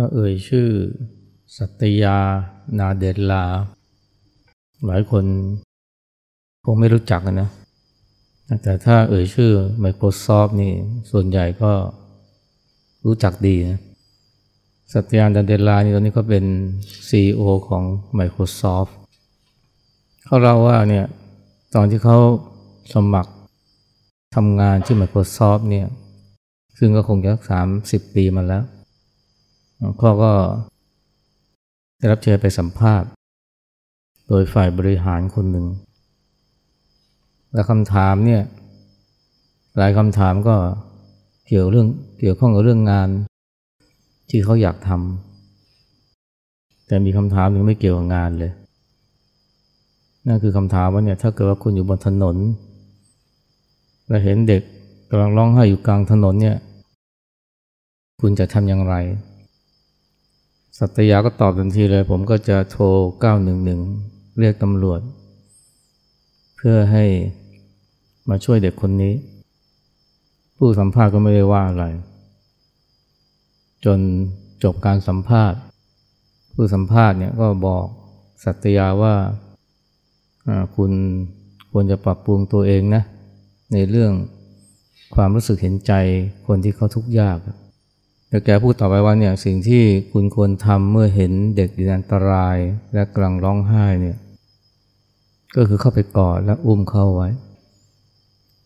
[0.00, 0.68] ถ้าเอ่ยชื่อ
[1.56, 2.16] สัตยา
[2.78, 3.44] นาเดลา
[4.86, 5.24] หลายคน
[6.64, 7.48] คงไม่รู้จักนะ
[8.62, 9.52] แต่ถ้าเอ่ยชื่อ
[9.84, 10.72] Microsoft นี่
[11.10, 11.72] ส่วนใหญ่ก็
[13.06, 13.80] รู้จักดีนะ
[14.92, 16.44] สัตยา นาเดลานี่ตอนนี้ก็เป็น
[17.08, 17.84] CEO ของ
[18.18, 18.90] Microsoft
[20.24, 21.06] เขาเล่าว่าเนี่ย
[21.74, 22.18] ตอนที่เขา
[22.94, 23.32] สมัคร
[24.34, 25.86] ทำงานที่ Microsoft เนี่ย
[26.78, 28.64] ซึ่งก็คงจะสามสิบปีมาแล้ว
[29.80, 30.32] ขาก็
[31.98, 33.08] ได้รับเชิญไปสัมภาษณ์
[34.28, 35.66] โดยฝ่ายบริหารคนหนึ่ง
[37.52, 38.42] และคำถามเนี่ย
[39.78, 40.56] หลายคำถามก็
[41.46, 41.86] เกี่ยวเรื่อง
[42.20, 43.08] เกี่ยวข้องกับเรื่องงาน
[44.30, 48.52] ที่เขาอยากทำแต่มีคำถามหนึ่งไม่เกี่ยวกับงานเลย
[50.26, 52.36] นั่นคือคำถามว่าเนี่ยถ้าเกิดว่าคุณอยู่บนถนน
[54.08, 54.62] และเห็นเด็ก
[55.10, 56.56] กำลังร้องไห้อยู่กลางถนนเนี่ย
[58.20, 58.94] คุณจะทำอย่างไร
[60.78, 62.84] สัตยาก็ตอบทันทีเลย ผมก็จะโทร
[63.62, 65.00] 911 เรียกตำรวจ
[66.56, 67.04] เพื่อให้
[68.28, 69.14] มาช่วยเด็กคนนี้
[70.56, 71.84] ผู้สัมภาษณ์ก็ไม่ได้ว่าอะไร
[73.84, 73.98] จน
[74.64, 75.58] จบการสัมภาษณ์
[76.54, 77.84] ผู้สัมภาษณ์เนี่ยก็บอก
[78.44, 79.14] สัตยาว่า
[80.76, 80.92] คุณ
[81.70, 83.02] ควรจะปรับปรุงตัวเองนะ
[83.72, 84.12] ในเรื่อง
[85.14, 85.92] ความรู้สึกเห็นใจ
[86.46, 87.38] คนที่เขาทุกข์ยาก
[88.28, 89.82] แล้วแกพูดต่อไปว่าเนี่ยสิ่งที่
[90.12, 92.56] คุณควรทำเมื่อเห็นเด็กอยู่ในอันตราย
[92.94, 94.16] และกำลังร้องไห้เนี่ย
[95.56, 97.28] ก็คือเข้าไปกอดและอุ้มเข้าไว้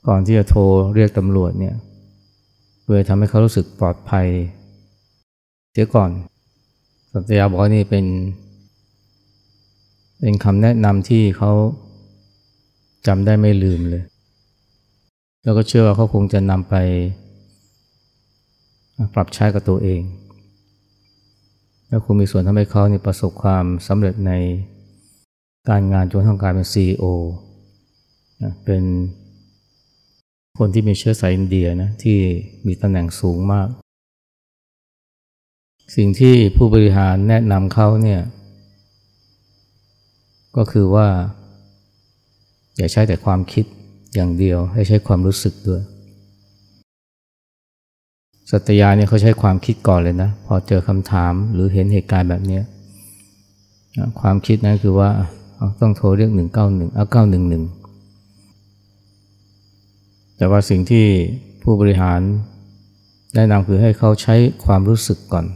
[0.08, 0.62] ก่อนที่จะโทร
[0.94, 1.74] เรียกตำรวจเนี่ย
[2.82, 4.26] เพื่อทำให้เขารู้สึกปลอดภัย
[5.72, 6.10] เสียก่อน
[7.12, 8.06] สัตยาบอกว่านี่เป็น
[10.20, 11.52] เป็นคำแนะนำที่เขา
[13.06, 14.02] จำได้ไม่ลืมเลย
[15.44, 16.74] แล้วก็เชื่อว่าเขาคงจะนำไป
[19.14, 20.02] ปรับใช้กับตัวเอง
[21.88, 24.32] แล้วคุณมีส่วนทำให้เขาประสบความสำเร็จใน
[25.68, 27.04] การงานจนทั้งกายเป็น CEO
[28.64, 28.82] เป็น
[30.58, 32.18] คนที่มีเชื้อสายอินเดียนะที่
[32.66, 33.68] มีตำแหน่งสูงมาก
[35.96, 38.22] สิ่งที่ผู้บริหารแนะนำเขาเนี่ย
[40.56, 41.08] ก็คือว่า
[42.76, 43.64] อย่าใช้แต่ความคิด
[44.14, 45.82] อย่างเดียวให้ใช้ความรู้สึกด้วย
[48.54, 52.60] สัตยาเนี่ยเขาใช้ความคิดก่อนเลยนะ พอเจอคำถามหรือเห็นเหตุการณ์แบบนี้
[54.20, 55.10] ความคิดนั้นคือว่า
[55.80, 57.64] ต้องโทรเรียกหนึ่งเก้าหนึ่งเอาเก้าหนึ่งหนึ่ง
[60.36, 61.04] แต่ว่าสิ่งที่
[61.62, 62.20] ผู้บริหาร
[63.34, 65.46] แนะนำคือให้เขาใช้ความรู้สึกก่อน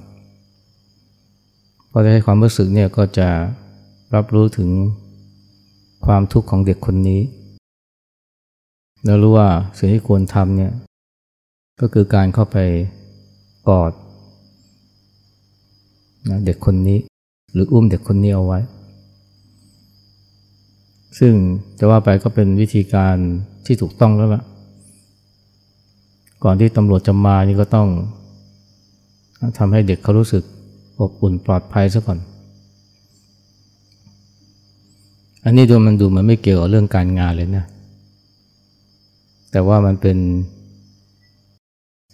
[1.90, 3.28] พอได้ใช้ความรู้สึกเนี่ยก็จะ
[4.14, 4.70] รับรู้ถึง
[6.06, 7.20] ความทุกข์ของเด็กคนนี้
[9.04, 9.48] แล้วรู้ว่า
[9.78, 10.72] สิ่งที่ควรทำเนี่ย
[11.80, 12.58] ก็คือการเข้าไป
[13.68, 13.92] กอด
[16.30, 16.98] นะเด็กคนนี้
[17.52, 18.60] หรืออุ้มเด็กคนนี้เอาไว้
[21.18, 21.34] ซึ่ง
[21.78, 23.16] จะว่าไปก็เป็นวิธีการ
[23.66, 24.42] ที่ถูกต้องแล้วล่ะ
[26.44, 27.88] ก่อนที่ตำรวจจะมานี่ก็ต้อง
[29.58, 30.42] ทำให้เด็กเขารู้สึก
[31.00, 32.18] อบอุ่นปลอดภัยซะก่อน
[35.44, 37.64] อันนี้ดูมันดูมันไม่เกี่ยวกับเรื่องการงานเลยนะ
[39.50, 40.18] แต่ว่ามันเป็น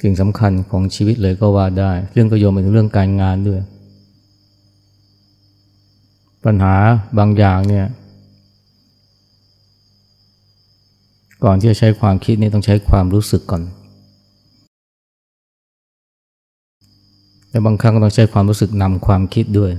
[0.02, 3.60] สิ่งสำคัญของชีวิตเลยก็ว่าได้ เรื่องก็โยมไปถึงเรื่องการงานด้วย
[6.44, 6.74] ปัญหา
[7.18, 7.86] บางอย่างเนี่ย
[11.44, 13.62] ก่อนที่จะใช้ความคิดนี่ต้องใช้ความรู้สึกก่อน
[17.48, 19.72] แต่บางครั้งก็ต้องใช้ความรู้สึกนำความคิดด้วย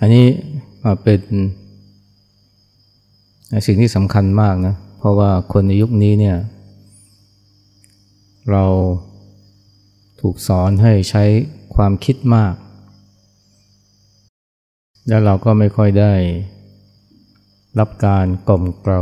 [0.00, 0.26] อันนี้
[1.02, 1.20] เป็น
[3.66, 6.38] สิ่งที่สำคัญมากนะเพราะว่าคนในยุคนี้เนี่ย
[8.50, 8.64] เรา
[10.20, 11.24] ถูกสอนให้ใช้
[11.74, 12.54] ความคิดมาก
[15.08, 16.12] แล้วเราก็ไม่ค่อยได้
[17.78, 19.00] รับการกล่อมเกลา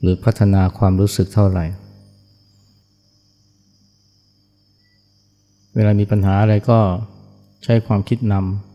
[0.00, 1.64] หรือพัฒนาความรู้สึกเท่าไหร่
[5.74, 6.80] เวลามีปัญหาอะไรก็
[7.64, 8.73] ใช้ความคิดนำ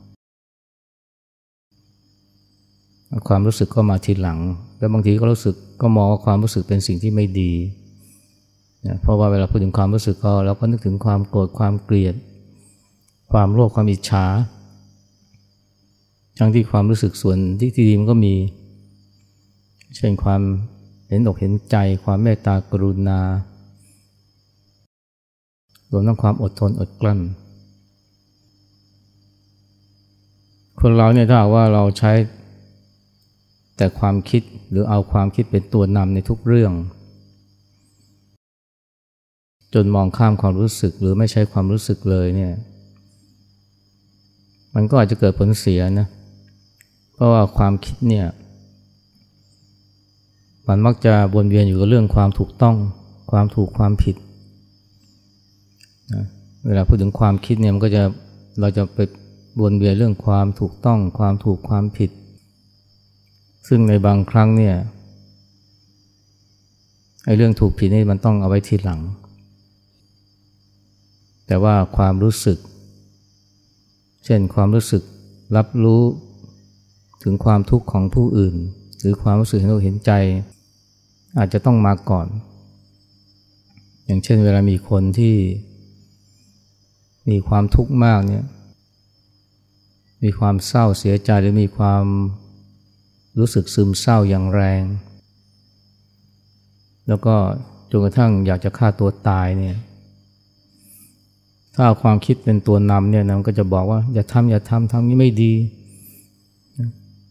[3.27, 4.39] ความรู้สึกก็มาทีหลัง
[4.79, 7.53] แล้วบางทีก็รู้สึกก็มองว่าความรู้สึกเป็นสิ่งที่ไม่ดี
[8.85, 12.15] นะเพราะว่าเวลาพูดถึงความรู้สึกก็เราก็นึกถึงความโกรธความเกลียด
[13.31, 14.25] ความโลภความอิจฉา
[16.39, 18.33] ทั้งที่ความรู้สึกส่วนที่ดีมันก็มี
[19.95, 20.41] เช่นความ
[21.07, 23.19] เห็นอกเห็นใจ ความเมตตากรุณา
[25.91, 27.19] รวมทั้งความอดทนอดกลั้น
[30.79, 32.11] คนเราเนี่ยถ้าว่าเราใช้
[33.79, 36.73] แต่ความคิดหรือเอาความคิดเป็นตัวนำในทุกเรื่อง
[39.73, 42.53] จนมองข้ามความรู้สึกหรือไม่ใช้ความรู้สึกเลยเนี่ย
[44.73, 46.07] มันก็อาจจะเกิดผลเสียนะ
[47.13, 48.27] เพราะว่าความคิดเนี่ย
[50.67, 52.75] มันมักจะวนเวียนอยู่กับเรื่องความถูกต้อง
[53.31, 54.15] ความถูกความผิด
[56.13, 56.23] นะ
[56.65, 58.03] เวลาพูดถึงความคิดเนี่ยมันก็จะ
[58.59, 58.99] เราจะไป
[59.61, 62.09] วนเวียนเรื่องความถูกต้อง ความถูกความผิด
[63.67, 64.75] ซึ่งในบางครั้งเนี่ย
[67.25, 69.01] ไอ้เรื่องถูกผิดนี่มันต้องเอาไว้ทีหลัง
[71.47, 72.57] แต่ว่าความรู้สึก
[74.25, 75.03] เช่นความรู้สึก
[75.55, 76.03] รับรู้
[77.23, 78.55] ถึงความทุกข์ของผู้อื่น
[78.99, 80.11] หรือความรู้สึกเห็นอกเห็นใจ
[81.37, 82.27] อาจจะต้องมาก่อน
[84.05, 85.35] อย่างเช่นเวลามีคนที่
[87.29, 88.45] มีความทุกข์มากเนี่ย
[90.23, 92.03] มีความเศร้าเสียใจหรือมีความ
[93.39, 94.83] รู้สึกซึมเศร้าอย่างแรง
[97.07, 97.35] แล้วก็
[97.91, 99.77] จนกระทั่งอยากจะฆ่าตัวตายเนี่ย
[101.75, 105.53] ถ้าความคิดเป็นตัวนำเนี่ยนะมันก็จะบอกว่าอย่าทำอย่าทำทำนี้ไม่ดี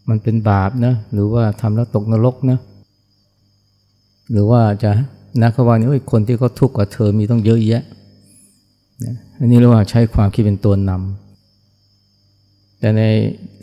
[0.09, 2.59] มันเป็นบาปนะ หรือว่าทำแล้วตกนรกนะ
[4.31, 4.91] หรือว่าจะ
[5.41, 7.83] นักว่านี่คนที่เขาทุกข์กว่าเธอมีต้องเยอะแยะ
[9.39, 11.28] อันนี้เรียกว่าใช้ความคิดเป็นตัวนำ
[12.79, 13.03] แต่ใน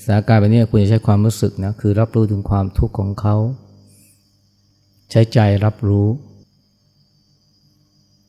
[0.02, 3.36] สถานการณ์แบบนี้คุณจะใช้ความรู้สึกนะคือรับรู้ถึงความทุกข์ของเขา
[5.10, 6.08] ใช้ใจรับรู้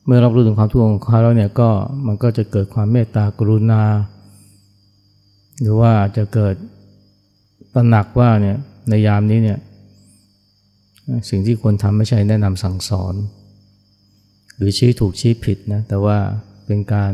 [0.05, 1.69] เมื่อรับรู้ถึงความทุกข์ของเขาแล้วเนี่ยก็
[2.07, 3.83] มันก็จะเกิดความเมตตากรุณา
[5.61, 6.55] หรือว่าจะเกิด
[7.73, 8.57] ตระหนักว่าเนี่ย
[8.89, 9.59] ในยามนี้เนี่ย
[11.29, 13.13] สิ่งที่ควรทำไม่ใช่แนะนำสั่งสอน
[14.55, 16.17] หรือชี้ถูกชี้ผิดนะแต่ว่า
[16.65, 17.11] เป็นการ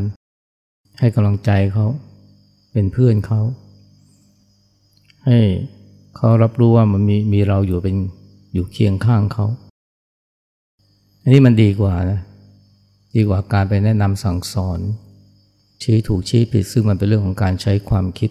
[0.98, 1.86] ให้กำลังใจเขา
[2.72, 3.40] เป็นเพื่อนเขา
[5.26, 5.38] ให้
[6.16, 7.96] เขารับรู้ว่ามันมีมีเราอยู่เป็น
[8.54, 9.46] อยู่เคียงข้างเขา
[11.22, 12.20] อันนี้มันดีกว่านะ
[13.14, 14.80] ดีกว่าการไปแนะนำสั่งสอน
[15.82, 18.30] ชี้ถูกชี้ผิดซึ่งมันเป็นเรื่องของการใช้ความคิด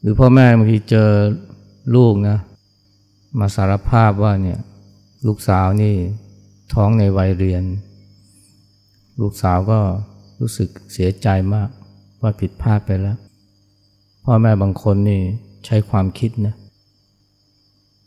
[0.00, 1.10] หรือพ่อแม่บางทีเจอ
[1.96, 2.36] ลูกนะ
[3.38, 4.58] มาสารภาพว่าเนี่ย
[5.26, 5.94] ลูกสาวนี่
[6.74, 7.64] ท้องในวัยเรียน
[9.20, 9.80] ลูกสาวก็
[10.40, 11.68] รู้สึกเสียใจมาก
[12.20, 13.18] ว่าผิดพลาดไปแล้ว
[14.24, 15.22] พ่อแม่บางคนนี่
[15.66, 16.54] ใช้ความคิดนะ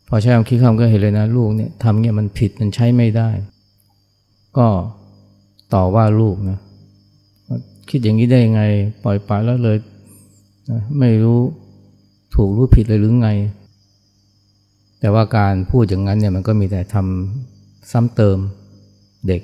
[0.07, 3.29] พอใช้ความคิดคำก็เห็นเลยนะลูกเนี่ยทำเนี่ยมันผิดมันใช้ไม่ได้
[4.57, 4.67] ก็
[5.73, 6.59] ต่อว่าลูกนะ
[7.89, 8.61] คิดอย่างนี้ได้ยังไง
[9.03, 9.77] ปล่อยปละแล้วเลย
[10.69, 11.39] นะไม่รู้
[12.35, 13.29] ถูกรู้ผิดเลยหรือไง
[14.99, 18.37] แต่ว่าการพูดอย่างนั้นเนี่ยมันก็มีแต่ทำซ้ำเติม
[19.27, 19.41] เด็ก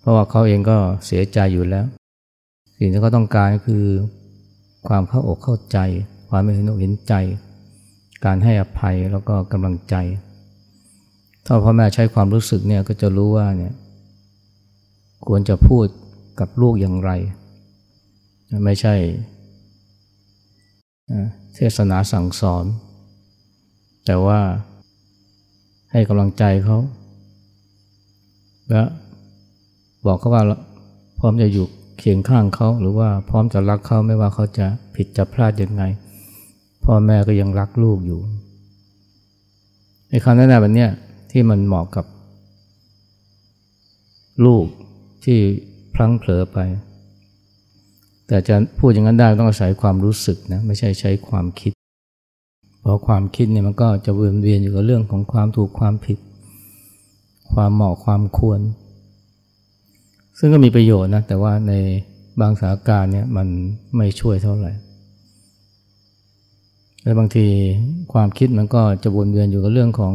[0.00, 0.76] เพราะว่าเขาเองก็
[1.06, 1.86] เสียใจอยู่แล้ว
[2.78, 3.84] สิ่งที่เขาต้องการก็คือ
[4.88, 5.78] ความเข้าอกเข้าใจ
[6.28, 7.14] ความไม่เห็นอกเห็นใจ
[8.24, 9.94] การให้อภัยแล้วก็กำลังใจ
[11.44, 13.74] ถ้าพ่อแม่ใช้ความรู้สึกเนี่ยก็จะรู้ว่าเนี่ย
[15.26, 15.86] ควรจะพูด
[16.40, 17.10] กับลูกอย่างไร
[18.64, 18.94] ไม่ใช่
[21.54, 22.64] เทศนาสั่งสอน
[24.06, 24.40] แต่ว่า
[25.92, 26.78] ให้กำลังใจเขา
[28.70, 28.82] และ
[30.06, 30.42] บอกเขาว่า
[31.18, 31.66] พร้อมจะอยู่
[31.98, 35.82] เคียงข้างเขาหรือว่าพร้อมจะรักเขาไม่ว่าเขาจะผิดจะพลาดยังไง
[36.90, 38.20] พ่อแม่ก็ยังรักลูกอยู่
[40.08, 40.86] ในคำแนะนำแบบนี้
[41.30, 42.06] ที่มันเหมาะกับ
[44.44, 44.64] ลูก
[45.24, 45.38] ที่
[45.94, 46.58] พลั้งเผลอไป
[48.28, 51.72] แต่จะพูดอย่างนั้นได้ต้องอาศัยความรู้สึกนะไม่ใช่ใช้ความคิด
[52.80, 56.18] เพราะความคิดเนี่ยมันก็จะวนเวียนอยู่กับเรื่องของความถูกความผิด
[57.52, 58.60] ความเหมาะความควร
[60.38, 61.72] ซึ่งก็มีประโยชน์นะแต่ว่าใน
[62.40, 63.48] บางสถานการณ์เนี่ยมัน
[63.96, 64.72] ไม่ช่วยเท่าไหร่
[67.08, 67.46] และบางที
[68.12, 70.14] ความคิดมันก็จะวนเวียนอยู่กับเรื่องของ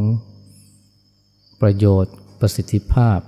[1.61, 3.19] ประโยชน์ประสิทธิภาพ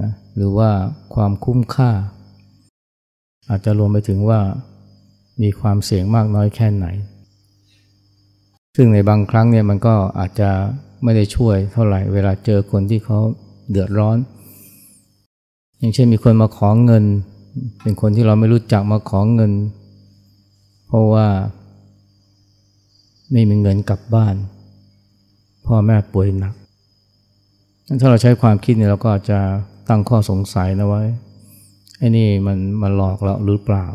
[0.00, 0.70] นะหรือว่า
[1.14, 1.90] ความคุ้มค่า
[3.50, 4.40] อาจจะรวมไปถึงว่า
[5.42, 6.86] มีความเสี่ยงมากน้อยแค่ไหน
[8.76, 10.50] ซึ่งในบางครั้งเนี่ยมันก็อาจจะ
[11.04, 13.18] ไม่ได้ช่วยเท่าไหร่เวลาเจอคนที่เขา
[13.70, 14.18] เดือดร้อน
[15.78, 17.04] อย่างเช่นมีคนมาขอเงิน
[17.82, 19.52] เป็นคนที่เราไม่รู้จักมาขอเงิน
[20.86, 21.28] เพราะว่า
[23.34, 24.34] ไม่มีเงินกลับบ้าน
[25.66, 26.54] พ่อแม่ป่วยหนัก
[28.00, 29.38] ถ้าเราใช้ความคิดเนี่ยเราก็อาจจะ
[29.88, 31.00] ตั้งข้อสงสัยนะไว่า
[31.98, 33.86] ไอ้นี่มันมันหลอกเราหรือเปล่า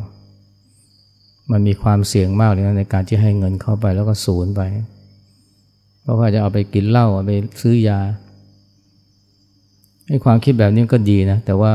[1.51, 4.61] มันมีความเสี่ยงมากเลยนะในการที่ให้เงินเข้าไปแล้วก็สูญไป
[6.01, 7.31] เพราะว่าจะเอาไปกินเหล้าเอาไป
[7.61, 7.99] ซื้อยา
[10.07, 11.73] ให้ความคิดแบบนี้ก็ดีนะ แต่ว่า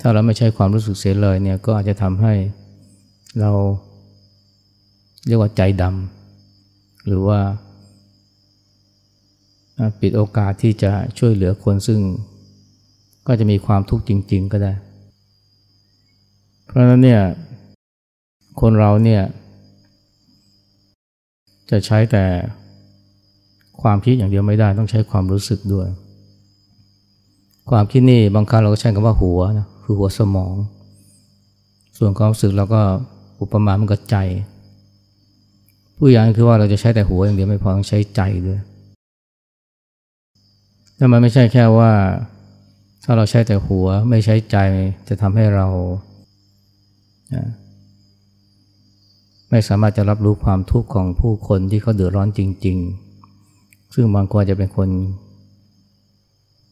[0.00, 2.34] ถ้าเราไม่ใช้ความรู้สึกเสียเลยเนี่ยก็อาจจะทำให้
[3.40, 3.50] เรา
[5.26, 6.15] เรียกว่าใจดำ
[7.06, 7.40] หรือว่า
[10.00, 12.00] ปิดโอกาสที่จะช่วยเหลือคนซึ่ง
[13.26, 14.72] ก็จะมีความทุกข์จริง ๆ ก็ได้
[16.64, 17.22] เพราะฉะนั้นเนี่ย
[18.60, 19.22] คนเราเนี่ย
[21.70, 22.24] จะใช้แต่
[23.82, 25.88] ความคิดอย่างเดียวไม่ได้ต้องใช้ความรู้สึกด้วย
[27.70, 30.54] ความคิดนี่บางครั้งเราก็ใช้คำว่าหัวนะคือหัวสมอง
[31.98, 32.80] ส่วนความรู้สึกเราก็
[33.40, 34.16] อุปมามันก็ใจ
[35.98, 38.60] ผู้อย่างคือว่าเราจะใช้แต่หัวอย่างเดียวไม่พอต้องใช้ใจด้วย
[40.96, 41.92] แต่มันไม่ใช่แค่ว่า
[43.04, 44.56] ถ้าเราใช้แต่หัวไม่ใช้ใจ
[45.08, 45.66] จะทำให้เรา
[49.50, 52.78] ไม่สามารถจะรับรู้ความทุกข์ของผู้คนที่เขาเดือดร้อนจริง
[53.36, 54.88] ๆ ซึ่งบางคนจะเป็นคน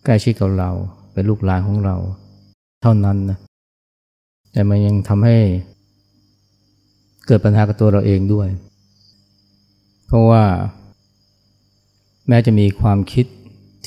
[0.04, 0.70] ใกล้ชิดกับเรา
[1.12, 1.96] เป็นลูกหลานของเรา
[2.82, 3.38] เท่านั้นนะ
[4.52, 5.36] แต่มันยังทำให้
[7.26, 8.48] เกิดปัญหากับตัวเราเองด้วย
[10.14, 10.44] ราะว่า
[12.28, 13.26] แม้จะมีความคิด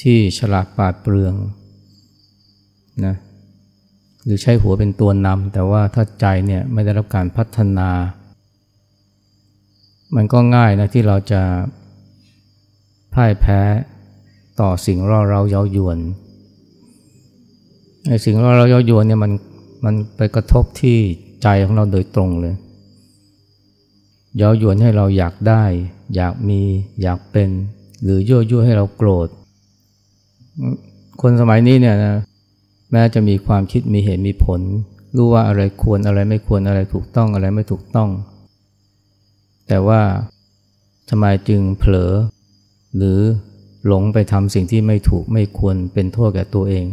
[0.01, 1.35] ที่ฉลาดปาดเปลือง
[3.05, 3.15] นะ
[4.23, 7.89] หรือใช้หัวเป็นตัวนำแต่ว่าถ้าใจเนี่ยไม่ได้รับการพัฒนา
[10.15, 11.41] มันก็ง่ายนะที่เราจะ
[13.13, 13.61] พ่ายแพ้
[14.59, 15.97] ต่อสิ่งร่อเราเย้ายวน
[18.07, 19.31] ไอ้สิ่งร่อเราเย้ายวนเนี่ยมัน
[19.85, 20.97] มันไปกระทบที่
[21.43, 22.55] ใจของเราโดยตรงเลย
[24.37, 25.63] เย้ายวนให้เราอยากได้
[26.15, 26.61] อยากมี
[27.01, 27.49] อยากเป็น
[28.03, 29.27] หรือยั่วยั่วให้เราโกรธ
[31.21, 32.15] คนสมัยนี้เนี่ยนะ
[32.91, 34.61] แม้จะมีความคิดมีเหตุมีผล
[35.17, 38.09] รู้ว่าอะไรควรอะไรไม่ควรอะไรถูกต้องอะไรไม่ถูกต้อง
[39.67, 40.01] แต่ว่า
[41.09, 42.11] ทำไมจึงเผลอ
[42.97, 43.19] หรือ
[43.87, 46.85] หลงไปทำสิ่งที่ไม่ถูกไม่ควรเป็นโทษแก่ตัวเอง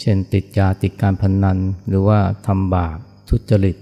[0.00, 2.98] เช่นติดยาติดการพนนัน หรือว่าทำบาป
[3.28, 3.76] ทุจริต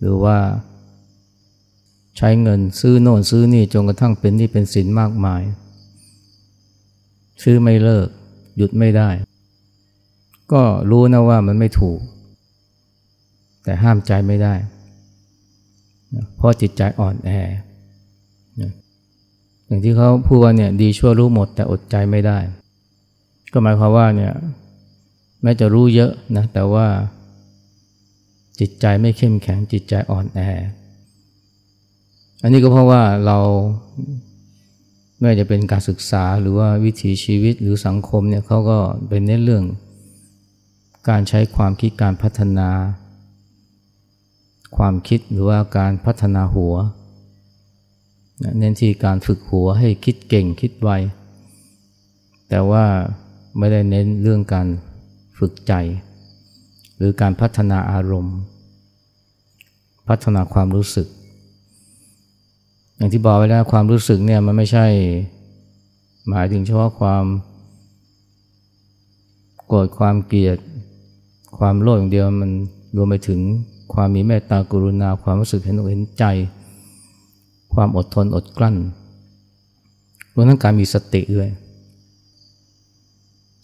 [0.00, 0.36] หรือว่า
[2.16, 5.42] ใช้เงินซื้อโน่นซื้อนี่จนกระทั่งเป็นนี่เป็นสินมากมาย
[7.42, 8.08] ซื้อไม่เลิก
[8.56, 9.08] หยุดไม่ได้
[10.52, 11.98] ก็รู้นะว่ามันไม่ถูก
[13.64, 14.54] แต่ห้ามใจไม่ได้
[16.36, 17.30] เพราะจิตใจอ่อนแอ
[19.66, 22.38] อย่างที่เขาพูดว่าเนี่ยดีชั่วรู้หมดแต่อดใจไม่ได้
[23.52, 24.32] ก็หมายความว่าเนี่ย
[25.42, 26.86] แม้จะรู้เยอะนะแต่ว่า
[28.60, 30.40] จิตใจไม่เข้มแข็งจิตใจอ่อนแอ
[32.46, 33.38] อันนี้ก็เพราะว่าเรา
[35.18, 39.64] ไม่ว่าจะเป็นการศึกษาหรือว่าวิถีชีวิตหรือสังคมเนี่ยเขาก็เป็นเน้นเรื่อง
[41.08, 42.68] การใช้ความคิดการพัฒนา
[44.76, 46.74] ความคิดหรือว่าการพัฒนาหัว
[48.58, 50.90] เน้นที่การฝึกหัวให้คิดเก่งคิดไว
[52.48, 52.84] แต่ว่า
[53.58, 54.66] ไม่ได้เน้นเรื่องการ
[55.38, 55.72] ฝึกใจ
[56.96, 58.36] หรือการพัฒนาอารมณ์
[60.08, 61.08] พัฒนาความรู้สึก
[62.96, 64.86] อย่างที่บอกไว้แล้วความรู้สึกเนี่ยมันไม่ใช่
[66.28, 67.24] หมายถึงเฉพาะความ
[69.66, 70.58] โกรธความเกลียด
[71.58, 72.50] ความโลภอย่างเดียวมัน
[72.96, 73.40] รวมไปถึง
[73.94, 76.24] ความมีเมตตากรุณาความรู้สึกเห็นอกเห็นใจ
[77.74, 78.76] ความอดทนอดกลั้น
[80.34, 81.50] รวมทั้งการมีสติด้วย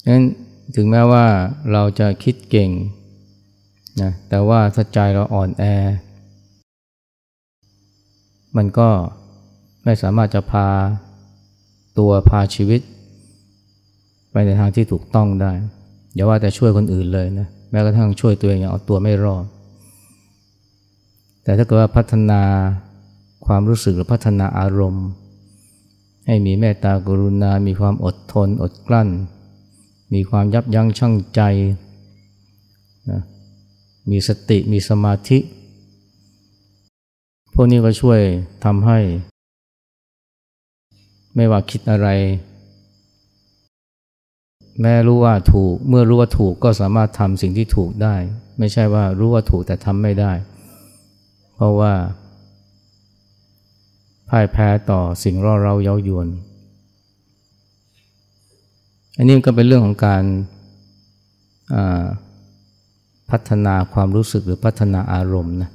[0.08, 0.24] งั้น
[0.76, 1.26] ถึงแม้ว่า
[1.72, 2.70] เราจะคิดเก่ง
[4.02, 5.64] นะแต่ว่าถ้าใจเราอ่อนแอ
[8.56, 8.88] มันก็
[9.84, 10.66] ไม่สามารถจะพา
[11.98, 12.80] ตัวพาชีวิต
[14.30, 15.52] ไปในทางที่ถูกต้องได้
[16.14, 19.44] อย่าว่าแต่ช่วยคนอื่นเลยนะแม้กระทั่งช่วยตัวเองเอาตัวไม่รอด
[21.42, 22.42] แต่ถ้าเกิดว่าพัฒนา
[23.46, 25.06] ความรู้สึกหรือพัฒนาอารมณ์
[26.26, 29.08] ให้มีเมตตากรุณา มีความอดทน อดกลั้น
[30.14, 31.40] มีความยับยั้งชั่งใจ
[33.10, 33.20] นะ
[34.10, 35.38] มีสติมีสมาธิ
[37.54, 38.20] พวกนี้ก็ช่วย
[38.64, 38.98] ทำให้
[41.34, 42.08] ไม่ว่าคิดอะไร
[44.80, 48.14] แม้รู้ว่าถูก เมื่อรู้ว่าถูกก็สามารถทำสิ่งที่ถูกได้
[48.58, 50.32] ไม่ใช่ว่ารู้ว่าถูกแต่ทำไม่ได้
[51.54, 51.92] เพราะว่า
[54.28, 56.28] พ่ายแพ้ต่อสิ่งร่อเราเย้ายวน
[59.16, 60.24] อันนี้ก็เป็นเรื่องของการ
[63.30, 65.70] พัฒนาความรู้สึกหรือพัฒนาอารมณ์นะ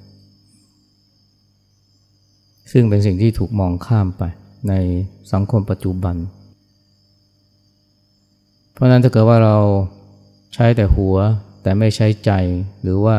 [2.72, 4.24] ซึ่งเป็นสิ่งที่ถูกมองข้ามไป
[4.70, 4.74] ใน
[5.32, 6.16] สังคมปัจจุบัน
[8.72, 9.58] เพราะนั้นถ้าเกิดว่าเรา
[10.54, 11.16] ใช้แต่หัว
[11.62, 12.32] แต่ไม่ใช้ใจ
[12.82, 13.18] หรือว่า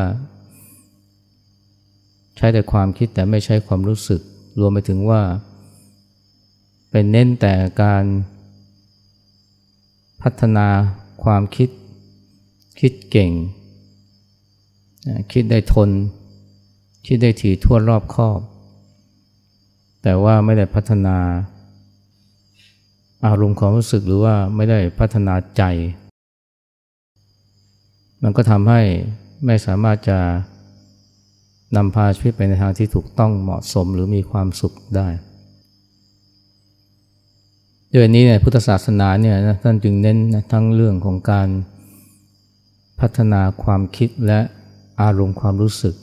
[2.37, 4.21] ใช้แต่ความคิดแต่ไม่ใช้ความรู้สึก
[4.61, 5.23] รวมไปถึงว่า
[6.91, 8.05] เป็นเน้นแต่การ
[10.23, 10.69] พัฒนา
[11.23, 11.69] ความคิด
[12.81, 13.33] คิดเก่ง
[15.33, 15.91] คิดได้ทน
[17.07, 18.39] คิดได้ถี่ทั่วรอบคอบ
[20.09, 21.17] แต่ว่าไม่ได้พัฒนา
[23.27, 25.63] อารมณ์ความรู้สึกหรือว่าไม่ได้พัฒนาใจ
[28.23, 28.81] มันก็ทำให้
[29.47, 30.19] ไม่สามารถจะ
[31.77, 35.09] นำพาชีวิตไปในทางที่ถูกต้องเหมาะสมหรือมีความสุขได้
[37.95, 41.49] ด้วยนี้เนี่ยพุทธศาสนาเนี่ยนะท่านจึงเน้นนะทั้งเรื่องของการ
[43.01, 44.41] พัฒนาความคิดและ
[45.03, 45.97] อารมณ์ความรู้สึก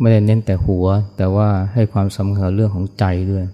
[0.00, 0.86] ไม่ได้เน้นแต่หัว
[1.16, 3.44] แต่ว่าให้ความสำคัญเรื่องของใจด้วย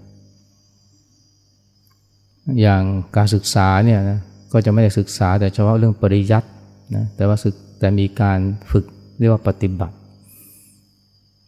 [2.60, 2.82] อย่าง
[3.16, 4.18] การศึกษาเนี่ยนะ
[4.52, 6.48] ก็จะไม่ได้ศึกษาแต่เฉพาะเรื่องปริยัติ
[6.96, 8.38] นะแต่ว่าศึกแต่มีการ
[8.70, 8.84] ฝึก
[9.18, 9.96] เรียกว่าปฏิบัติ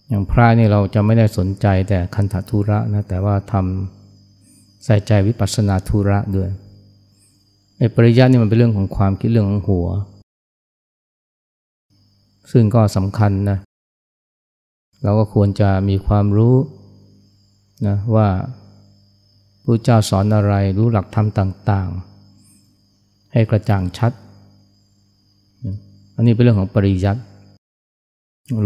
[0.09, 6.49] อย่างพระนี่เราจะไม่ได้สนใจแต่คันธทุระนะแต่ว่าทำใส่ใจวิปัสสนาธุระด้วย
[7.79, 9.89] ไอ้ปริยัตินี่มันเป็นเรื่องของความคิดเรื่องของหัว
[12.53, 13.59] ซึ่งก็สำคัญนะ
[15.03, 16.57] เราก็ควรจะมีความรู้
[17.87, 18.29] นะว่า
[19.65, 21.89] พระเจ้าสอนอะไรรู้หลักธรรมต่าง
[22.61, 24.13] ๆ ให้กระจ่างชัด
[26.15, 27.21] อันนี้เป็นเรื่องของปริยัติ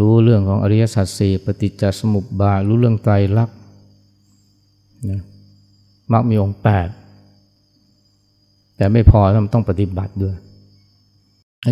[0.01, 3.57] รู้เรื่องของอริยสัจสี่ปฏิจจสมุปบาทรู้เรื่องไตรลักษณ์
[6.13, 6.89] มักมีองค์แปด
[8.77, 10.37] แต่ไม่พอต้องต้องปฏิบัติด้วย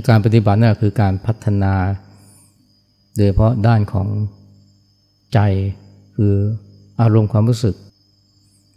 [0.09, 1.75] การปฏิบัตินั่นคือการพัฒนา
[3.17, 4.09] โดยเฉพาะด้านของ
[5.35, 5.41] ใจ
[6.17, 6.35] คือ
[7.01, 7.75] อารมณ์ความรู้สึก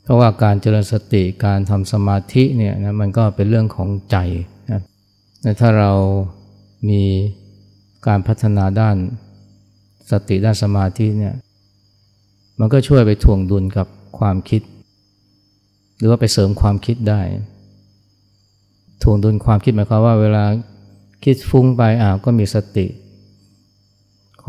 [0.03, 4.17] เพราะว่าการเจริญสติการทำสมาธิเนี่ยนะมันก็เป็นเรื่องของใจ
[4.71, 4.81] นะ
[5.59, 5.91] ถ้าเรา
[6.89, 7.03] มี
[8.07, 8.97] การพัฒนาด้าน
[10.11, 11.33] สติด้านสมาธิเนี่ย
[12.59, 13.87] มันก็ช่วยไปถ่วงดุลกับ
[14.19, 14.61] ความคิด
[15.97, 17.21] หรือว่าไปเสริมความคิดได้
[19.03, 20.43] ถ่วงดุลความคิดหมายความว่าเวลา
[21.23, 22.85] คิดฟุ้งไปอ่าก็มีสติ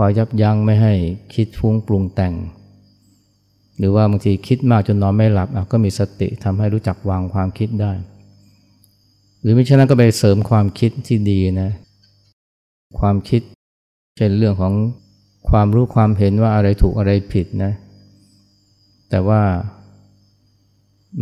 [0.01, 0.95] คอยยับยั้งไม่ให้
[1.35, 2.35] คิดฟุ้งปรุงแต่ง
[3.79, 7.93] หรือว่าบางทีคิดมากจนนอนไม่หลับก็มีสติทำให้รู้จักวางความคิดได้
[9.41, 11.71] หรือไม่เช่นนั้นก็ไปเสริมความคิดที่ดีนะ
[12.99, 13.43] ความคิด
[14.17, 14.73] เช่นเรื่องของ
[15.51, 17.73] ความรู้ความเห็นว่าอะไรถูกอะไรผิดนะ
[19.11, 19.43] แต่ว่า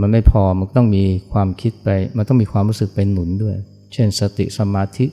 [0.00, 3.56] มันไม่พอมันต้องมีความคิดไป มันต้องมีความรู้สึกเป็นหนุนด้วย
[3.92, 5.06] เช่นสติสมาธิ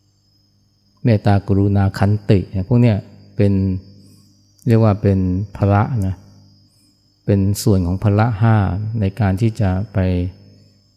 [1.04, 2.98] เมตตากรุณาขันติ พวกเนี้ย
[3.36, 3.54] เป็น
[4.68, 5.20] เรียกว่าเป็น
[5.58, 6.16] พระนะ
[7.26, 8.56] เป็นส่วนของพละห้า
[9.00, 10.00] ในการที่จะไป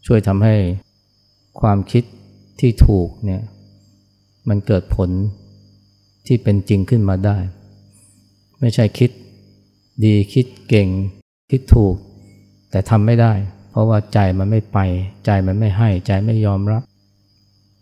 [0.05, 0.55] ช่วยทำให้
[1.59, 2.03] ความคิด
[2.59, 3.41] ที่ถูกเนี่ย
[4.49, 5.09] มันเกิดผล
[6.27, 7.37] ที่เป็นจริงขึ้นมาได้
[8.59, 9.11] ไม่ใช่คิด
[10.03, 10.89] ดีคิดเก่ง
[11.51, 11.95] คิดถูก
[12.71, 13.33] แต่ทำไม่ได้
[13.69, 14.79] เพราะว่าใจมันไม่ไป
[15.25, 16.81] ใจมันไม่ให้ ใจไม่ยอมรับ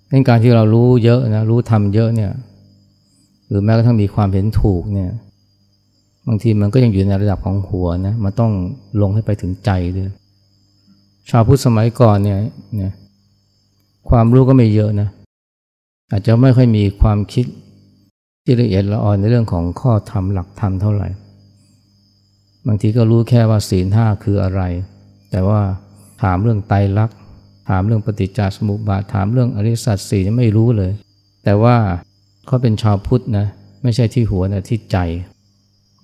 [0.09, 2.31] ในการที่เรารู้เยอะนะรู้ทำเยอะเนี่ย
[3.47, 5.11] หรือแม้กระทั่งมีความเห็นถูกเนี่ย
[6.27, 8.51] บางทีมันก็ยังอยู่ในระดับของหัวนะมันต้อง
[9.01, 10.09] ลงให้ไปถึงใจด้วย
[11.29, 12.39] ชาวพุทธสมัยก่อนเนี่ย
[12.75, 12.91] เนี่ย
[14.09, 15.09] ความรู้ก็ไม่เยอะนะ
[16.11, 17.45] อาจจะไม่ค่อยมีความคิด
[18.43, 21.09] ที่ละเอียดละอ่อนในเรื่องของข้อธรรมหลักธรรมเท่าไหร่
[22.67, 24.61] บางทีก็รู้แค่ว่าศีลห้าคืออะไร
[25.31, 25.61] แต่ว่า
[26.21, 27.17] ถามเรื่องไตรลักษณ์
[27.69, 30.91] ถามเรื่องปฏิจจสมุปบาทถามเรื่องอริสัตสีไม่รู้เลย
[31.43, 31.75] แต่ว่า
[32.45, 33.45] เขาเป็นชาวพุทธนะ
[33.83, 34.97] ไม่ใช่ที่หัวนะที่ใจ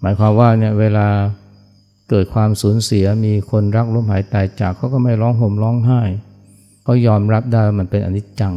[0.01, 1.07] หมายความว่าเนี่ยเวลา
[2.09, 6.01] เกิดความสูญเสียมีคนรักล้มหายตายจากเขาก็ไม่ร้องห่มร้องไห้
[6.83, 8.55] เขายอมรับได้มันเป็นอนิจจัง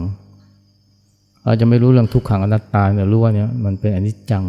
[1.45, 4.45] เราจะไม่รู้เรื่องทุกขังอนัตตาเนี่ยรู้ว่าเนี่ยมันเป็นอนิจจัง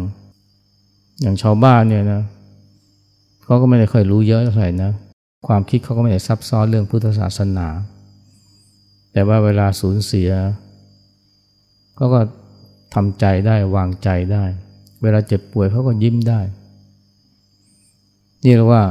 [1.20, 2.22] อย่างชาวบ้านเนี่ยนะ
[3.44, 4.90] เขาก็ไม่ได้ค่อยรู้เยอะเท่าไหร่นะ
[5.46, 7.68] ความคิดเขาก็ไม่ได้ซับซ้อนเรื่องพุทธศาสนา
[9.12, 10.30] แต่ว่าเวลาสูญเสีย
[11.96, 12.20] เขาก็
[12.96, 14.44] ทำใจได้วางใจได้
[15.02, 16.40] เวลาเจ็บป่วยเขาก็ยิ้มได้
[18.44, 18.82] นี่เรียกว่า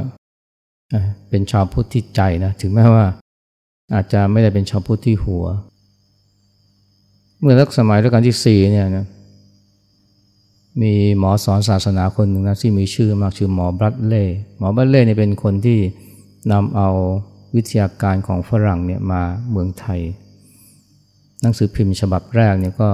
[1.28, 3.06] เป็นชาวพุทธที่ใจนะถึงแม้ว่า
[3.94, 5.44] อาจจะไม่ได้เป็นชาวพุทธที่หัว
[7.40, 9.06] เมื่อรักสมัยรัชกาลที่สี่เนี่ยนะ
[10.82, 14.24] มีหมอสอนศาสนาคนหนึ่งนะที่มีชื่อมากชื่อหมอบัตเล่
[14.58, 15.78] หมอบัตเล่เนี่ยเป็นคนที่
[16.52, 16.88] นำเอา
[17.54, 20.00] วิทยาการของฝรั่งเนี่ยมาเมืองไทย
[21.40, 22.90] หนังสือพิมพ์ฉบับแรกเนี่ยก็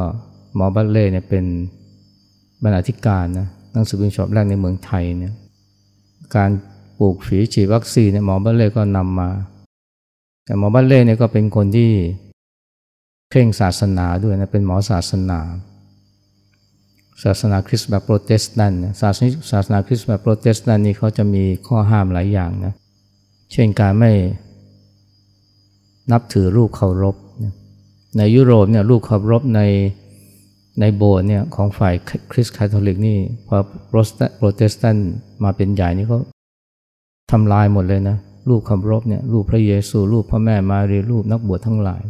[0.55, 1.45] หมอบัตเล่เนี่ยเป็น
[2.62, 5.33] บรรณาธิการนะหนังสือพิมพ์ฉบับแรกในเมืองไทยเนี่ย
[6.37, 6.51] การ
[6.99, 9.29] ปลูกฝีฉีดวัคซีนเนี่ยหมอบรัดเลย์ก็นำมา
[10.45, 11.91] แต่หมอบรัดเลย์เนี่ยก็เป็นคนที่
[13.31, 15.41] เคร่งศาสนาด้วยนะเป็นหมอศาสนา
[17.23, 22.75] ศาสนาคริสต์แบบโปรเตสแตนต์ศาสนาศาสนาคริสต์แบบโปรเตสแตนต์นี่เขาจะมีข้อห้ามหลายอย่างนะ
[23.53, 24.12] เช่นการไม่
[26.12, 27.17] นับถือรูปเคารพ
[28.17, 29.61] ในยุโรปเนี่ยรูปเคารพใน
[30.80, 31.94] ในโบสถ์เนี่ยของฝ่าย
[32.32, 33.56] คริสต์คาทอลิกนี่พอ
[33.88, 35.12] โปรเตสแตนต์
[35.44, 36.20] มาเป็นใหญ่นี่เขา
[37.32, 38.16] ทำลายหมดเลยนะ
[38.48, 42.02] รูปเคารพเนี่ยรูปพระเยซูรูปพระแม่มารีรูปนักบวชทั้งหลาย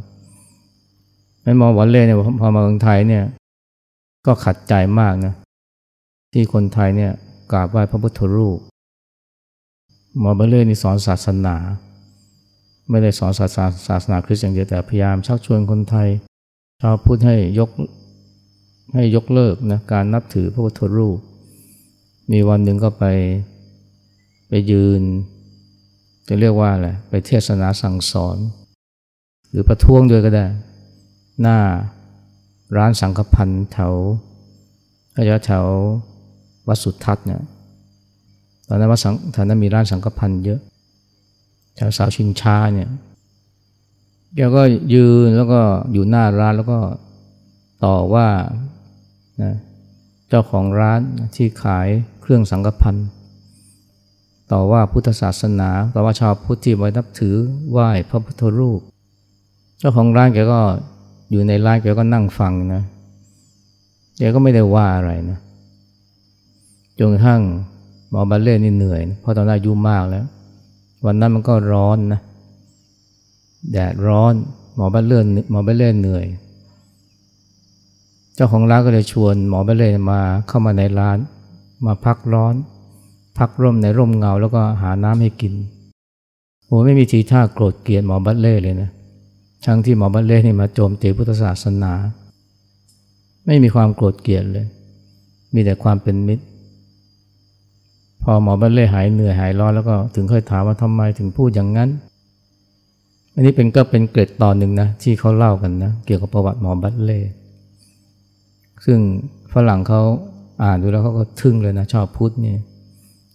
[1.42, 3.24] แม้หมอบรัดเลย์เนี่ยพอมาเมืองไทยเนี่ย
[4.26, 5.34] ก็ขัดใจมากนะ
[6.32, 7.12] ที่คนไทยเนี่ย
[7.52, 8.58] กราบไหว้พระพุทธรูป
[10.18, 11.56] หมอบรัดเลย์นี่สอนศาสนา
[12.90, 16.08] ไม่ได้สอนศาสนาศาสนาคริสต์อย่างเดียวแต่พยายามชักชวนคนไทย
[16.80, 17.70] ชาวพุทธให้ยก
[18.94, 21.18] ให้ยกเลิกนะการนับถือพระพุทธรูป
[22.32, 23.04] มีวันหนึ่งก็ไป
[24.48, 25.02] ไปยืน
[26.28, 28.36] จะเรียกว่าอะไรไปเทศนาสั่งสอน
[29.50, 30.46] หรือประท้วงด้วยก็ได้
[31.40, 31.58] หน้า
[32.76, 33.92] ร้านสังฆพันธ์แถว
[35.18, 35.66] ระยะแถว
[36.68, 37.42] วัดสุทัศน์เนี่ย
[38.68, 40.60] ตอนนั้นวัดสังแถวนั้นมีร้านสังฆพันธ์เยอะ
[41.76, 42.88] แถวสาวชิงช้าเนี่ย
[44.36, 44.62] แกก็
[44.94, 45.60] ยืนแล้วก็
[45.92, 46.78] อยู่หน้าร้านแล้วก็
[47.84, 48.26] ต่อว่า
[49.40, 49.52] นะ
[50.28, 51.00] เจ้าของร้าน
[51.36, 51.88] ที่ขาย
[52.20, 53.08] เครื่องสังฆพันธ์
[54.52, 57.36] ต่อว่าพุทธศาสนาต่อว่าชาวพุทธที่ไว้นับถือ
[57.70, 58.80] ไหว้พระพุทธรูป
[59.78, 60.60] เจ้าของร้านแกก็
[61.30, 62.82] อยู่ในร้านแกก็นั่งฟังนะ
[64.18, 65.38] แกก็ไม่ได้ว่าอะไรนะ
[66.98, 67.40] จนกระทั่ง
[68.10, 70.26] หมอบัลเล่นี่เหนื่อยนะเพราะตอนนั้นอายุมากแล้ว
[71.04, 72.20] วันนั้นมันก็ร้อนนะ
[73.72, 74.34] แดดร้อน
[74.74, 75.18] หมอบัลเล่
[75.50, 76.24] หมอบัลเล่เหนื่อย
[78.34, 81.18] เจ้าของร้านก็เลยชวนหมอบัลเล่มาเข้ามาในร้าน
[81.86, 82.54] มาพักร้อน
[83.38, 85.54] พักร่มในร่มเงาแล้วก็หาน้ำให้กิน
[86.66, 88.90] โอ้ไม่มีทีท่าโกรธเกลียดหมอบัลเล่เลยนะ
[89.66, 91.92] ทั้งที่หมอบัลเล่นี่มาโจมตีพุทธศาสนา
[93.46, 94.66] ไม่มีความโกรธเกลียดเลย
[95.54, 96.44] มีแต่ความเป็นมิตร
[98.22, 101.90] พอหมอบัลเล่หายเหนื่อยหายร้อนแล้วก็ถึงค่อยถามว่าทำไมถึงพูดอย่างนั้น
[103.34, 107.20] อันนี้เป็นก็เป็นเกร็ดตอนหนึ่งนะที่เขาเล่ากันนะเกี่ยวกับประวัติหมอบัลเล่
[108.84, 108.98] ซึ่ง
[109.52, 110.02] ฝรั่งเขา
[110.64, 112.56] อ่านดูแล้วเขาก็ทึ่งเลยนะชาวพุทธนี่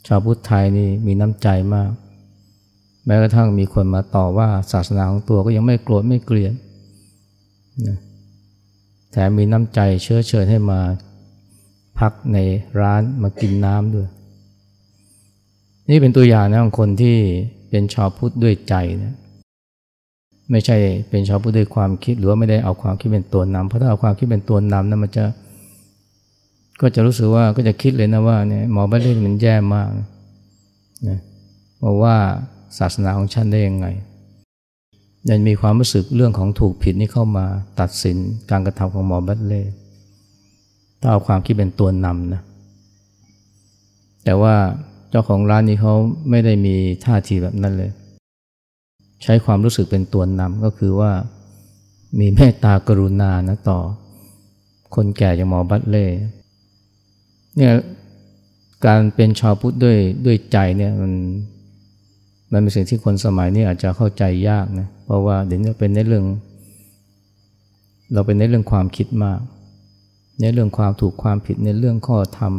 [0.07, 1.91] ชาวพุทธไทยนี่มีน้ำใจมาก
[3.05, 6.53] แม้กระทั่งมีคนมาต่อว่าศาสนาของตัวก็ยังไม่โกรธไม่เกลียด
[7.85, 7.97] นะ
[9.11, 10.79] แถมมีน้ำใจเชื้อเชิญให้มา
[11.99, 12.37] พักใน
[12.79, 14.07] ร้านมากินน้ำด้วย
[15.89, 17.17] นี่เป็นตัวอย่างนะของคนที่
[17.69, 19.13] เป็นชาวพุทธด้วยใจนะ
[20.51, 20.77] ไม่ใช่
[21.09, 25.25] เป็นชาวพุทธด้วยความคิดหรือว่าไม่ได้เอาความคิดเป็นตัวนำเพราะถ้าเอาความคิดเป็นตัวนำนั้นมันจะ
[26.81, 29.89] ก็จะรู้สึกว่าก็จะคิดเลยนะว่าเนี่ยหมอบ้านเล่มันแย่มาก
[31.07, 31.19] นะ
[31.83, 32.15] บอกว่า
[32.77, 33.87] ศาสนาของฉันได้ยังไง
[35.29, 37.45] ยังมีความรู้สึกเรื่องของถูกผิดนี่เข้ามา
[37.79, 38.17] ตัดสิน
[38.49, 39.61] การกระทำของหมอบัตเล่
[41.01, 42.41] ถ้าเอาความคิดเป็นตัวนำนะ
[44.25, 44.55] แต่ว่า
[45.09, 45.93] เจ้าของร้านนี้เขา
[46.29, 47.91] ไม่ได้มีท่าทีแบบนั้นเลย
[49.23, 51.11] ใช้ความรู้สึกเป็นตัวนำก็คือว่า
[52.19, 53.79] มีเมตตากรุณานะต่อ
[54.95, 56.05] คนแก่อย่างหมอบัตเล่
[57.57, 57.73] เนี่ย
[58.85, 61.13] การเป็นชาวพุทธด้วยด้วยใจเนี่ยมัน
[62.51, 66.25] มันเป็นสิ่งที่คนสมัยนี้อาจจะเข้าใจยากนะเพราะว่าเดี๋ยวนี้เป็นในเรื่อง
[68.13, 69.39] เราเป็นในเรื่องความคิดมาก
[70.41, 72.53] ในเรื่องความถูกความผิดในเรื่องข้อธรรม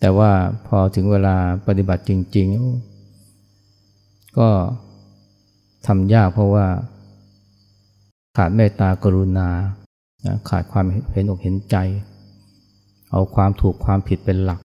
[0.00, 0.30] แต่ว่า
[0.66, 2.48] พอถึงเวลาปฏิบัติจริง
[3.42, 4.48] ๆ ก็
[5.86, 6.66] ทำยากเพราะว่า
[8.36, 9.48] ขาดเมตตากรุณา
[10.48, 11.76] ขาดความเห็นอกเห็นใจ
[13.10, 14.60] เอาความถูกความผิดเป็นหลัก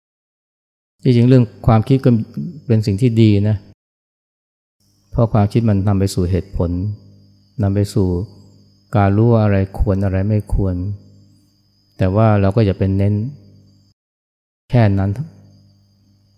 [1.03, 2.11] จริงๆเรื่องความคิดก็
[2.67, 3.57] เป็นสิ่งที่ดีนะ
[5.11, 6.71] เพราะความคิดมันนำไปสู่เหตุผล
[7.63, 8.09] นำไปสู่
[8.97, 10.75] การรู้ว่าอะไรควรอะไรไม่ควร
[11.99, 13.15] แต่ว่าเราก็อย่าเป็นเน้น
[14.71, 15.11] แค่นั้น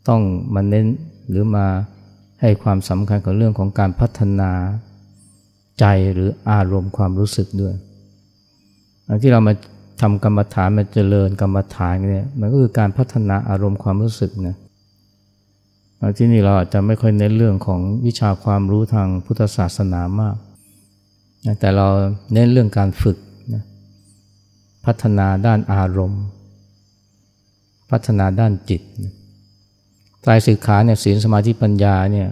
[0.09, 0.23] ต้อง
[0.55, 0.87] มาเน้น
[1.29, 1.67] หรือมา
[2.41, 4.51] ให้ความสำคัญกับเรื่องของการพัฒนา
[5.81, 7.75] ใจหรืออารมณ์ความรู้สึกด้วย
[9.23, 9.55] ที่เรามา
[10.01, 14.57] ทำกรรมฐานมาเจริญกรรมฐานเนี่ยมันก็คือการพัฒนาอารมณ์ความรู้สึกนะ
[16.19, 20.37] ที่นี่เราอาจจะไม่ค่อยเน้นเรื่องของวิชาความรู้ทางพุทธศาสนามาก
[21.61, 21.87] แต่เรา
[22.33, 23.19] เน้นเรื่องการฝึก
[23.55, 23.63] นะ
[24.85, 26.25] พัฒนาด้านอารมณ์
[27.91, 28.83] พัฒนาด้านจิต
[30.27, 32.29] ตายสิกขาเนี่ยศีลสมาธิปัญญาเนี่ย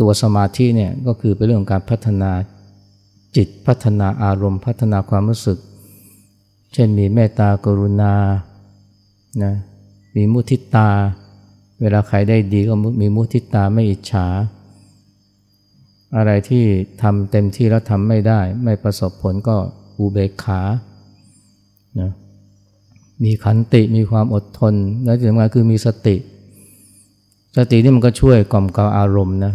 [0.00, 2.32] ตัวสมาธิเนี่ยก็คือเป็นเรื่องของการพัฒนา
[3.36, 5.58] จิตพัฒนาอารมณ์ พัฒนาความรู้สึก
[6.72, 8.14] เช่นมีเมตตากรุณา
[9.42, 9.54] นะ
[10.16, 10.88] มีมุทิตา
[11.80, 14.26] เวลาใครได้ดีก็มีมุทิตาไม่อิจฉา
[16.16, 16.64] อะไรที่
[17.02, 19.56] ทำเต็มที่แล้วทำไม่ได้ ไม่ประสบผลก็
[19.98, 20.60] อุเบกขา
[22.00, 22.10] นะ
[23.24, 26.16] มีขันติมีความอดทน และที่สำคัญคือมีสติ
[27.56, 29.54] สตินี่มันก็ช่วยกล่อมกล่าวอารมณ์นะ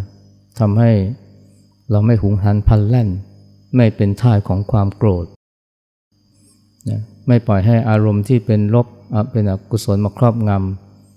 [0.59, 0.91] ทำให้
[1.91, 3.09] เราไม่หุงหันพันแล่น
[3.75, 5.25] ไม่เป็นท่ายของความโกรธ
[6.89, 8.87] นะไม่ปล่อยให้อารมณ์ที่เป็นลบ
[9.31, 10.51] เป็นอกุศลมาครอบง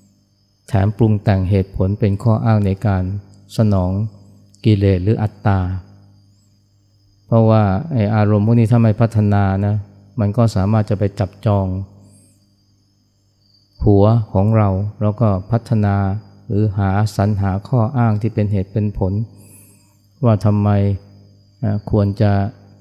[0.01, 3.03] ำแถมปรุงแต่งเหตุผลเป็นข้ออ้างในการ
[3.57, 3.91] สนอง
[4.65, 5.61] กิเลสหรืออัตตา
[7.27, 9.75] เพราะว่าไออารมณ์พวกนี้ถ้าไม่พัฒนานะ
[10.21, 11.67] มันก็สามารถจะไปจับจอง
[13.85, 14.69] หัวของเรา
[15.03, 15.97] แล้วก็พัฒนา
[16.47, 19.13] หรือหาสรรหาข้ออ้างที่เป็นเหตุเป็นผล
[20.25, 20.69] ว่าทำไม
[21.91, 22.33] ควรจะ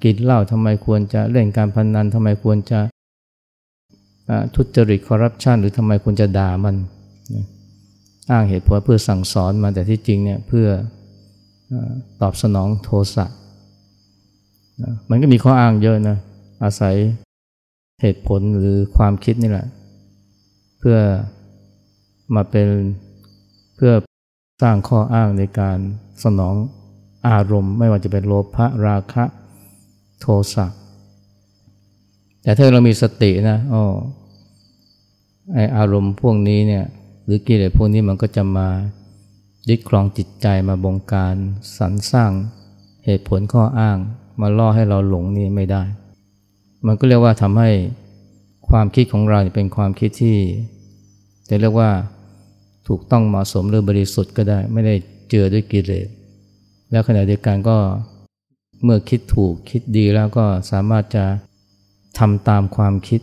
[0.03, 2.79] กินเหล้าทำไมควรจะเล่นการพนนันทำไมควรจะ
[4.55, 6.75] ทุจริตคอร์รัปชันหรือทำไมควรจะด่ามัน
[8.31, 10.67] อ้างเหตุผลเพื่อสั่งสอนมาแต่ที่จริงเนี่ยเพื่อ
[12.21, 13.25] ตอบสนองโทสะ
[15.09, 16.17] มันก็มีข้ออ้างเยอะนะ
[16.63, 16.95] อาศัย
[18.01, 19.67] เหตุผลหรือความคิดนี่แหละ
[20.79, 20.97] เพื่อ
[22.35, 22.67] มาเป็น
[23.75, 23.93] เพื่อ
[24.61, 25.77] สร้างข้ออ้างในการ
[26.23, 26.55] สนอง
[27.29, 29.23] อารมณ์ ไม่ว่าจะเป็นโลภะราคะ
[30.19, 30.65] โทสะ
[32.43, 33.83] แต่ถ้าเรามีสตินะอ๋อ
[35.53, 36.85] ไออารมณ์พวกนี้เนี่ย
[37.25, 38.67] หรือกิเลสพวกนี้มันก็จะมา
[39.69, 41.35] ยึดครองจิตใจมาบงการ
[41.77, 42.31] สรรสร้าง
[43.05, 43.97] เหตุผลข้ออ้าง
[44.41, 45.83] มาล่อให้เราหลงนี่ไม่ได้
[46.85, 47.69] มันก็เรียกว่าทำให้
[48.69, 50.37] ความคิดของเราเป็นความคิดที่
[51.49, 51.91] จะเรียกว่า
[52.87, 54.95] ถูกต้องเหมาะสมหรือบริสุทธิ์ก็ได้ ไม่ได้
[55.29, 56.07] เจือด้วยกิเลส
[56.91, 57.77] แล้วขณะเดียวกันก็
[58.83, 61.25] เมื่อคิดถูกคิดดีแล้วก็สามารถจะ
[62.19, 63.21] ทำตามความคิด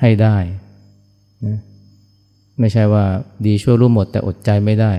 [0.00, 0.36] ให้ได้
[1.46, 1.58] นะ
[2.58, 3.04] ไม่ใช่ว่า
[3.46, 4.92] ดีชั่วรู้หมดแต่อดใจไม่ได้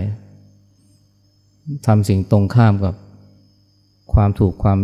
[1.86, 2.95] ทำสิ่งตรงข้ามกับ
[4.13, 4.79] ความถูกความ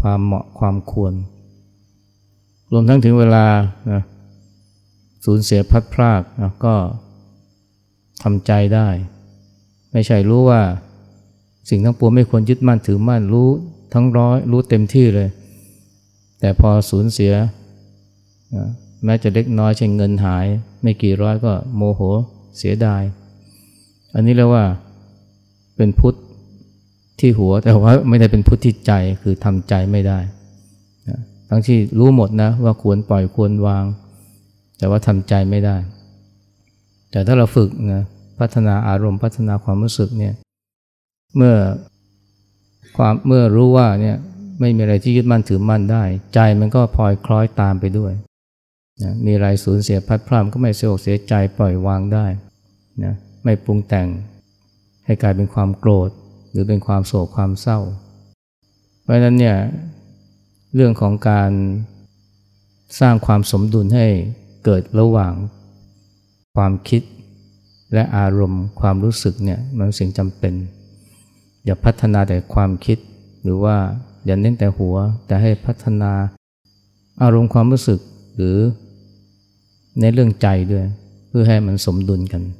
[0.00, 1.12] ความเหมาะความควร
[2.72, 3.46] รวมทั้งถึงเวลา
[3.92, 4.02] นะ
[5.24, 6.74] สูญเสียพัดพรากนะก็
[8.22, 8.88] ทำใจได้
[9.92, 10.62] ไม่ใช่รู้ว่า
[11.70, 13.48] สิ่งทั้งปวงไม่ควรยึดมั่นถือมั่นรู้
[13.94, 15.28] ทั้งร้อยรู้เต็มที่เลย
[16.40, 17.32] แต่พอสูญเสีย
[18.54, 18.66] นะ
[19.04, 20.46] แม้จะเล็กน้อยเช่นเงินหาย
[20.82, 22.00] ไม่กี่ร้อยก็โมโห
[22.58, 23.02] เสียดาย
[24.14, 24.64] อันนี้เรียกว่า
[25.76, 26.14] เป็นพุทธ
[27.20, 30.18] ที่หัวแต่ว่าไม่ได้เป็นพุทธที่ใจคือทำใจไม่ได้
[31.54, 33.84] ทั้งที่รู้หมดนะว่าควรปล่อยควรวาง
[34.78, 35.76] แต่ว่าทำใจไม่ได้
[37.10, 38.02] แต่ถ้าเราฝึกนะ
[38.38, 40.34] พัฒนาอารมณ์พัฒนาความรู้สึกเนี่ย
[41.36, 41.56] เมื่อ
[42.96, 44.16] ความเมื่อรู้ว่าเนี่ย
[44.60, 48.12] ไม่มีอะไรที่ยึดมั่นถือมั่นได้ ใจมันก็พลอยคล้อยตามไปด้วย
[49.02, 52.26] นะมีอะไรสูญเสียพัดพรามก็ไม่เสียอกเสียใจปล่อยวางได้
[53.04, 54.08] นะไม่ปรุงแต่ง
[55.04, 56.10] ให้กลายเป็นความโกรธ
[56.50, 57.78] หรือเป็นความโศกความเศร้า
[59.02, 59.56] เพราะฉะนั้นเนี่ย
[60.74, 61.52] เรื่องของการ
[63.00, 64.06] สร้างความสมดุลให้
[64.64, 65.32] เกิดระหว่าง
[66.56, 67.02] ความคิด
[67.94, 70.54] และอารมณ์ความรู้สึกเนี่ยมันสิ่งจำเป็น
[71.64, 72.98] อย่าพัฒนาแต่ความคิด
[73.42, 73.76] หรือว่า
[74.26, 76.12] อย่าเน้นแต่หัว แต่ให้พัฒนา
[77.22, 78.00] อารมณ์ความรู้สึก
[78.36, 78.56] หรือ
[80.00, 80.84] ในเรื่องใจด้วย
[81.28, 82.42] เพื่อให้มันสมดุลกัน